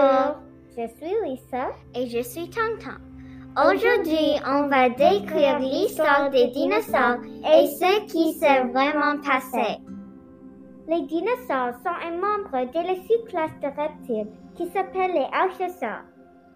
Bonjour, 0.00 0.36
je 0.78 0.86
suis 0.96 1.14
Lisa 1.24 1.68
et 1.94 2.06
je 2.06 2.22
suis 2.22 2.48
Tonton. 2.48 2.96
Aujourd'hui, 3.56 4.40
on 4.46 4.68
va 4.68 4.88
décrire 4.88 5.58
l'histoire 5.58 6.30
des 6.30 6.46
dinosaures 6.48 7.18
et 7.44 7.66
ce 7.66 8.06
qui 8.06 8.32
s'est 8.34 8.62
vraiment 8.72 9.20
passé. 9.20 9.78
Les 10.88 11.02
dinosaures 11.02 11.74
sont 11.84 11.98
un 12.06 12.16
membre 12.16 12.70
de 12.72 12.86
la 12.86 12.94
sous-classe 12.94 13.58
de 13.60 13.66
reptiles 13.66 14.32
qui 14.54 14.66
s'appelle 14.68 15.12
les 15.12 15.28
archosaures. 15.32 16.04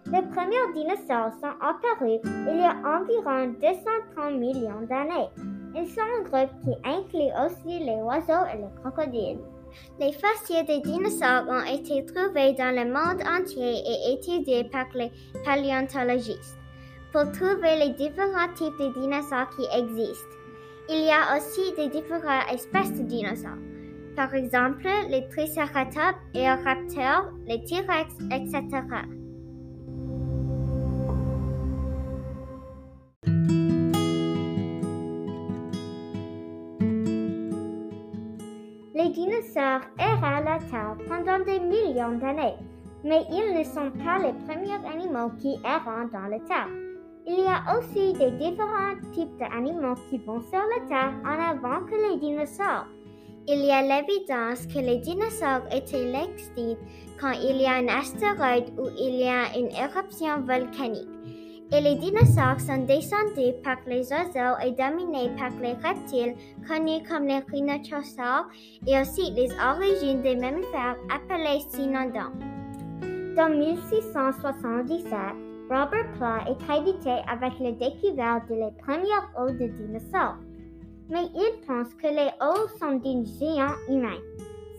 Les 0.07 0.23
premiers 0.33 0.73
dinosaures 0.73 1.33
sont 1.39 1.55
apparus 1.61 2.21
il 2.23 2.57
y 2.57 2.63
a 2.63 2.75
environ 2.97 3.53
230 3.61 4.39
millions 4.39 4.81
d'années. 4.89 5.29
Ils 5.75 5.87
sont 5.87 6.01
un 6.01 6.23
groupe 6.23 6.51
qui 6.63 6.73
inclut 6.83 7.31
aussi 7.45 7.79
les 7.79 8.01
oiseaux 8.01 8.45
et 8.51 8.57
les 8.57 8.81
crocodiles. 8.81 9.39
Les 9.99 10.11
fossiles 10.11 10.65
des 10.65 10.81
dinosaures 10.81 11.47
ont 11.47 11.63
été 11.63 12.05
trouvés 12.05 12.53
dans 12.53 12.75
le 12.75 12.85
monde 12.85 13.21
entier 13.27 13.81
et 13.85 14.13
étudiés 14.13 14.65
par 14.65 14.85
les 14.93 15.11
paléontologistes 15.43 16.57
pour 17.11 17.31
trouver 17.31 17.77
les 17.79 17.89
différents 17.91 18.53
types 18.55 18.77
de 18.77 18.99
dinosaures 18.99 19.49
qui 19.55 19.65
existent. 19.77 20.35
Il 20.89 21.05
y 21.05 21.11
a 21.11 21.37
aussi 21.37 21.73
des 21.77 21.87
différentes 21.87 22.51
espèces 22.53 22.93
de 22.93 23.03
dinosaures. 23.03 23.57
Par 24.15 24.33
exemple, 24.33 24.87
les 25.09 25.27
triceratops, 25.29 26.19
les 26.33 26.49
raptors, 26.49 27.31
les 27.47 27.63
T-rex, 27.63 28.13
etc. 28.31 28.61
Les 39.05 39.11
dinosaures 39.11 39.81
erraient 39.99 40.37
à 40.37 40.41
la 40.41 40.57
Terre 40.57 40.97
pendant 41.07 41.37
des 41.45 41.59
millions 41.59 42.17
d'années, 42.17 42.55
mais 43.03 43.21
ils 43.29 43.55
ne 43.55 43.63
sont 43.63 43.91
pas 44.03 44.17
les 44.17 44.33
premiers 44.47 44.83
animaux 44.91 45.29
qui 45.39 45.59
errent 45.63 46.09
dans 46.11 46.27
la 46.27 46.39
Terre. 46.39 46.69
Il 47.27 47.41
y 47.41 47.45
a 47.45 47.77
aussi 47.77 48.13
des 48.13 48.31
différents 48.31 48.95
types 49.13 49.37
d'animaux 49.37 49.93
qui 50.09 50.17
vont 50.17 50.41
sur 50.41 50.59
la 50.59 50.87
Terre 50.87 51.13
en 51.23 51.39
avant 51.39 51.85
que 51.85 51.93
les 51.93 52.19
dinosaures. 52.19 52.87
Il 53.47 53.63
y 53.63 53.71
a 53.71 53.83
l'évidence 53.83 54.65
que 54.65 54.79
les 54.79 54.97
dinosaures 54.97 55.67
étaient 55.71 56.11
extincts 56.11 56.79
quand 57.21 57.33
il 57.33 57.61
y 57.61 57.67
a 57.67 57.73
un 57.73 57.87
astéroïde 57.87 58.73
ou 58.79 58.87
il 58.97 59.17
y 59.19 59.27
a 59.27 59.55
une 59.55 59.69
éruption 59.69 60.41
volcanique 60.41 61.14
les 61.81 61.95
dinosaures 61.95 62.59
sont 62.59 62.85
descendus 62.85 63.53
par 63.63 63.77
les 63.87 64.09
oiseaux 64.11 64.57
et 64.63 64.71
dominés 64.71 65.31
par 65.37 65.49
les 65.61 65.73
reptiles 65.73 66.35
connus 66.67 67.03
comme 67.07 67.25
les 67.25 67.39
rhinocéros 67.51 68.47
et 68.87 68.99
aussi 68.99 69.31
les 69.31 69.49
origines 69.59 70.21
des 70.21 70.35
mammifères 70.35 70.97
appelés 71.13 71.61
cynodonts. 71.69 72.33
Dans 73.35 73.49
1677, 73.49 75.11
Robert 75.69 76.11
Pla 76.17 76.45
est 76.47 76.57
crédité 76.65 77.15
avec 77.27 77.59
la 77.59 77.71
découverte 77.71 78.47
de 78.49 78.55
les 78.55 78.71
premières 78.81 79.29
os 79.37 79.51
de 79.51 79.67
dinosaures. 79.67 80.37
Mais 81.09 81.27
il 81.35 81.65
pense 81.67 81.93
que 81.95 82.07
les 82.07 82.31
os 82.41 82.71
sont 82.79 82.95
d'un 82.95 83.23
géant 83.25 83.75
humain. 83.89 84.19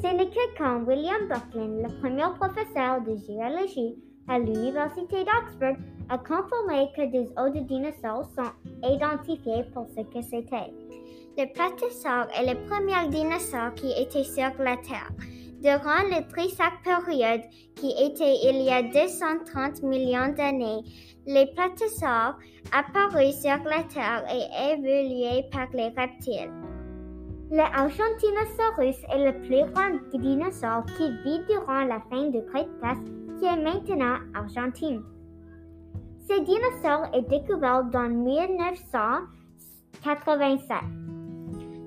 C'est 0.01 0.13
le 0.13 0.25
cas 0.25 0.41
quand 0.57 0.85
William 0.87 1.29
Buckland, 1.29 1.83
le 1.83 2.01
premier 2.01 2.27
professeur 2.39 3.01
de 3.03 3.17
géologie 3.17 3.97
à 4.29 4.39
l'Université 4.39 5.25
d'Oxford, 5.25 5.77
a 6.09 6.19
confirmé 6.19 6.89
que 6.97 7.11
des 7.11 7.29
os 7.37 7.53
de 7.53 7.61
dinosaures 7.61 8.29
sont 8.35 8.53
identifiés 8.83 9.65
pour 9.73 9.87
ce 9.89 10.03
que 10.03 10.23
c'était. 10.23 10.73
Le 11.39 11.53
plateosaure 11.53 12.29
est 12.35 12.55
le 12.55 12.67
premier 12.67 13.09
dinosaure 13.11 13.75
qui 13.75 13.93
était 13.93 14.25
sur 14.25 14.51
la 14.59 14.77
Terre. 14.79 15.11
Durant 15.61 16.05
le 16.05 16.27
Triassique 16.29 16.83
période, 16.85 17.43
qui 17.75 17.91
était 17.91 18.37
il 18.45 18.63
y 18.63 18.71
a 18.71 18.83
230 18.83 19.83
millions 19.83 20.33
d'années, 20.35 20.83
les 21.27 21.47
plateosaures 21.55 22.39
apparus 22.73 23.41
sur 23.41 23.59
la 23.65 23.83
Terre 23.85 24.25
et 24.33 24.73
évolué 24.73 25.45
par 25.51 25.69
les 25.75 25.89
reptiles. 25.89 26.53
Le 27.51 27.61
Argentinosaurus 27.61 28.97
est 29.13 29.25
le 29.25 29.41
plus 29.43 29.71
grand 29.73 30.19
dinosaure 30.19 30.85
qui 30.97 31.11
vit 31.25 31.41
durant 31.49 31.85
la 31.85 32.01
fin 32.11 32.29
du 32.29 32.43
Crétacé, 32.47 33.03
qui 33.39 33.45
est 33.45 33.63
maintenant 33.63 34.19
Argentine. 34.35 35.03
Ce 36.29 36.41
dinosaure 36.41 37.07
est 37.15 37.29
découvert 37.29 37.85
dans 37.85 38.09
1987. 38.09 40.77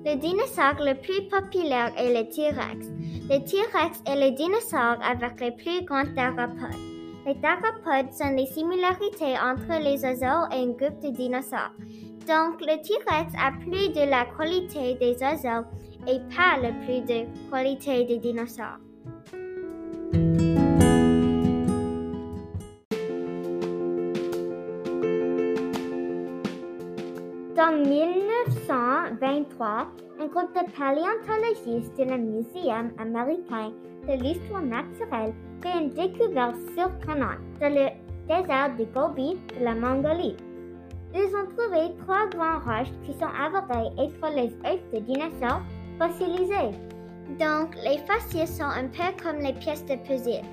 Le 0.06 0.16
dinosaure 0.16 0.80
le 0.80 0.94
plus 0.94 1.28
populaire 1.28 1.92
est 1.98 2.14
le 2.14 2.26
T-Rex. 2.26 2.88
Le 3.28 3.38
T-Rex 3.44 4.02
est 4.06 4.16
le 4.16 4.30
dinosaure 4.34 4.96
avec 5.04 5.38
les 5.40 5.50
plus 5.50 5.84
grands 5.84 6.06
théropodes. 6.14 6.74
Les 7.26 7.38
théropodes 7.38 8.14
sont 8.14 8.34
les 8.34 8.46
similarités 8.46 9.38
entre 9.38 9.78
les 9.78 10.02
oiseaux 10.02 10.46
et 10.52 10.62
un 10.62 10.72
groupe 10.72 11.00
de 11.02 11.10
dinosaures. 11.10 11.74
Donc, 12.26 12.62
le 12.62 12.80
T-Rex 12.80 13.34
a 13.38 13.52
plus 13.60 13.90
de 13.90 14.04
la 14.08 14.24
qualité 14.24 14.94
des 14.94 15.22
oiseaux 15.22 15.66
et 16.08 16.18
pas 16.34 16.56
le 16.62 16.72
plus 16.86 17.02
de 17.02 17.26
qualité 17.50 18.04
des 18.04 18.18
dinosaures. 18.18 18.78
En 27.60 27.72
1923, 27.72 29.86
un 30.18 30.26
groupe 30.28 30.54
de 30.54 30.64
paléontologistes 30.78 31.94
du 31.94 32.06
Muséum 32.06 32.90
américain 32.98 33.72
de 34.08 34.14
l'histoire 34.14 34.62
naturelle 34.62 35.34
fait 35.62 35.78
une 35.78 35.90
découverte 35.90 36.56
surprenante 36.74 37.40
dans 37.60 37.68
le 37.68 37.90
désert 38.26 38.74
de 38.78 38.84
Gobi 38.94 39.36
de 39.58 39.62
la 39.62 39.74
Mongolie. 39.74 40.36
Ils 41.14 41.36
ont 41.36 41.48
trouvé 41.54 41.94
trois 41.98 42.26
grandes 42.28 42.64
roches 42.64 42.94
qui 43.04 43.12
sont 43.12 43.28
avérées 43.28 43.92
être 43.98 44.26
les 44.34 44.56
œufs 44.66 44.80
de 44.94 45.00
dinosaures 45.00 45.60
fossilisés. 45.98 46.72
Donc, 47.38 47.76
les 47.84 47.98
fossiles 48.06 48.48
sont 48.48 48.62
un 48.62 48.88
peu 48.88 49.12
comme 49.22 49.40
les 49.40 49.52
pièces 49.52 49.84
de 49.84 49.96
puzzle. 49.96 50.46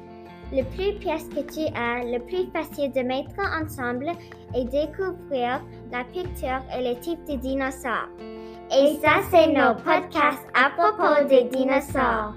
Le 0.52 0.63
plus 0.63 0.97
pièces 1.00 1.28
que 1.28 1.41
tu 1.41 1.68
as, 1.75 2.03
le 2.06 2.19
plus 2.19 2.50
facile 2.52 2.91
de 2.94 3.02
mettre 3.02 3.35
ensemble 3.62 4.12
et 4.56 4.63
découvrir 4.63 5.62
la 5.91 6.03
picture 6.06 6.62
et 6.75 6.94
le 6.94 7.00
type 7.00 7.24
de 7.25 7.35
dinosaures. 7.35 8.09
Et 8.72 8.97
ça, 9.02 9.22
c'est 9.30 9.47
nos 9.47 9.75
podcasts 9.75 10.47
à 10.53 10.69
propos 10.72 11.28
des 11.28 11.44
dinosaures. 11.46 12.34